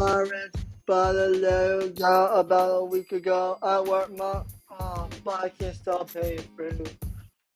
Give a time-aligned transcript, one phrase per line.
[0.00, 4.42] my rent, but a little ago, about a week ago, I worked my
[4.78, 6.86] off, but I can't stop paying through.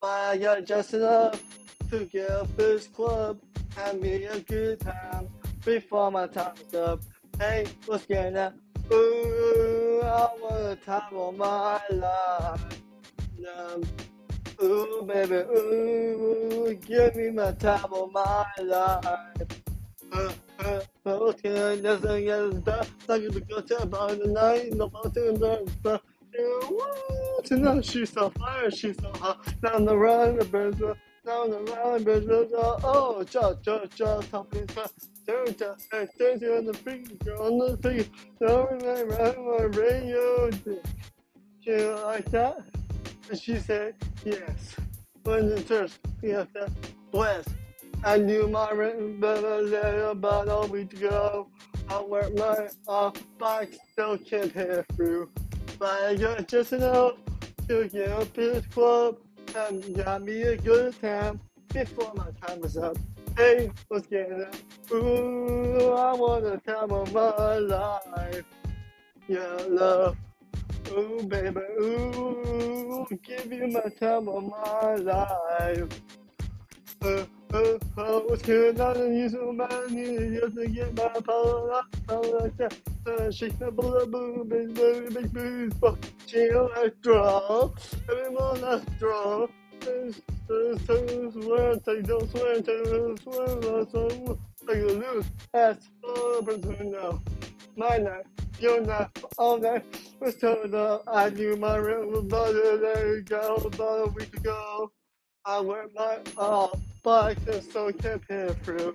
[0.00, 1.40] But I got just enough
[1.90, 3.38] to get a boost club
[3.84, 5.28] and me a good time
[5.64, 7.00] before my time's up.
[7.38, 8.54] Hey, what's going on?
[8.92, 12.76] Ooh, I want a time of my life.
[14.60, 19.71] Ooh, baby, ooh, give me my time of my life.
[20.12, 20.34] The
[21.04, 21.10] to the
[23.90, 24.24] mountain,
[25.82, 26.00] the
[27.44, 29.44] Tonight she's so fire, she's so hot.
[29.62, 32.46] Down the run, the birds are down the run, birds are
[32.84, 34.88] oh, ja, ja, ja, topping, turn
[35.54, 38.08] to, turn to the freaking girl on the thing.
[38.40, 40.50] Don't remember my radio.
[41.60, 42.58] She like that?
[43.30, 44.76] And she said, yes.
[45.24, 46.46] When the church, yes,
[47.10, 47.44] bless.
[48.04, 51.46] I knew my written better letter about a week ago.
[51.88, 55.30] I worked my off bike, still can't hear through.
[55.78, 57.12] But I got just enough
[57.68, 59.18] to get up to this club
[59.54, 61.40] and got me a good time
[61.72, 62.96] before my time was up.
[63.36, 64.54] Hey, what's getting up?
[64.92, 68.44] Ooh, I want the time of my life.
[69.28, 70.16] Yeah, love.
[70.90, 76.00] Ooh, baby, ooh, give you my time of my life.
[77.00, 78.96] Uh, uh, uh, what's going on?
[78.96, 82.72] And you so mad, you to get my power up, power up,
[83.06, 87.74] uh, shake the blah, boom, big, big, big, big, fuck, chill, electro,
[88.10, 89.50] everyone, electro.
[89.82, 94.36] Swear, take, don't swear, take, swear, swear,
[94.66, 97.20] take a loose ass, oh, person now.
[97.76, 98.26] My night,
[98.60, 99.08] your night,
[99.38, 99.84] all night,
[100.20, 101.02] was up.
[101.08, 104.92] I knew my was about a day ago, about a week ago.
[105.44, 108.94] I wear my all, I can still can't pay through.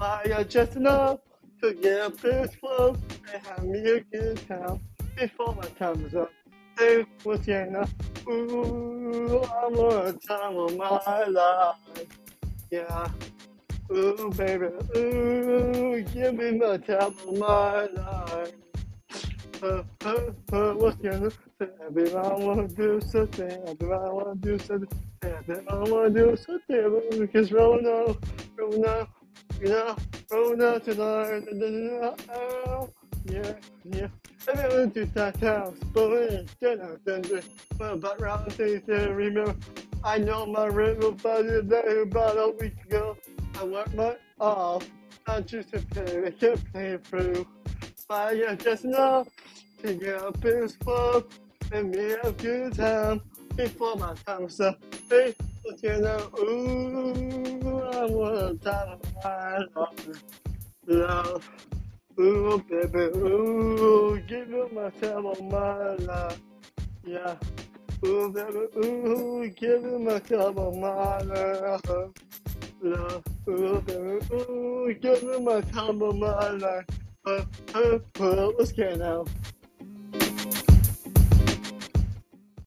[0.00, 1.20] I got just enough
[1.62, 2.96] to get this flow
[3.32, 4.80] and have me a good time
[5.16, 6.32] before my time is up.
[6.76, 7.94] Hey, what's your enough?
[8.28, 11.76] Ooh, I'm on time of my life.
[12.72, 13.08] Yeah.
[13.92, 14.70] Ooh, baby.
[14.96, 18.52] Ooh, give me my time of my life.
[19.64, 21.38] What's your enough?
[21.86, 23.50] Everyone wanna do something.
[23.66, 24.88] Everyone wanna do something.
[25.22, 27.18] Everyone wanna do something.
[27.18, 28.14] Because Rona,
[28.58, 29.08] Rona,
[29.62, 29.96] you know,
[30.30, 31.48] Rona tonight.
[32.34, 32.90] Oh,
[33.24, 33.54] yeah,
[33.84, 34.08] yeah.
[34.48, 37.44] Everyone do that house, but then I did
[37.78, 39.56] But background things to remember.
[40.04, 43.16] I know my river buddy day about a week ago.
[43.58, 44.86] I worked my off.
[45.26, 47.46] I just to play, I kept playing through.
[48.10, 49.28] I got just enough
[49.92, 50.78] get up in this
[51.72, 53.20] and me a good time
[53.54, 54.82] before my time was up.
[55.10, 55.34] Hey,
[55.64, 56.38] look at that.
[56.38, 60.22] Ooh, I want a time of my life.
[60.86, 61.50] Love.
[62.18, 66.40] Ooh, baby, ooh, give me my time of my life.
[67.04, 67.36] Yeah.
[68.06, 71.80] Ooh, baby, ooh, give me my time of my life.
[72.80, 73.24] Love.
[73.48, 76.84] Ooh, baby, ooh, give me my time of my life.
[77.26, 79.24] Uh, uh, uh, let's get now.